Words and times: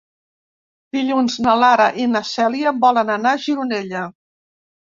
Dilluns 0.97 1.35
na 1.47 1.53
Lara 1.65 1.87
i 2.05 2.07
na 2.15 2.23
Cèlia 2.31 2.75
volen 2.87 3.15
anar 3.19 3.35
a 3.37 3.43
Gironella. 3.45 4.05